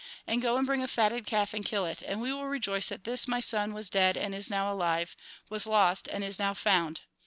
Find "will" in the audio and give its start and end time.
2.33-2.47